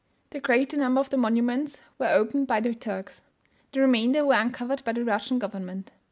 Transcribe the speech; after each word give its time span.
The 0.31 0.39
greater 0.39 0.77
number 0.77 0.99
of 0.99 1.11
the 1.11 1.17
monuments 1.17 1.83
were 1.99 2.07
opened 2.09 2.47
by 2.47 2.59
the 2.59 2.73
Turks; 2.73 3.21
the 3.71 3.81
remainder 3.81 4.25
were 4.25 4.33
uncovered 4.33 4.83
by 4.83 4.93
the 4.93 5.05
Russian 5.05 5.37
government. 5.37 5.91